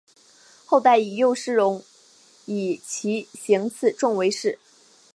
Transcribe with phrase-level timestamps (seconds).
[0.65, 1.83] 后代以右师戊
[2.47, 4.57] 以其行次仲为氏。